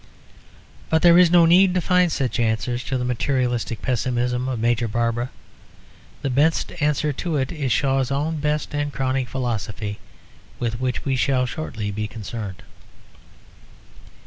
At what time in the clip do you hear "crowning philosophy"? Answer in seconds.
8.91-9.99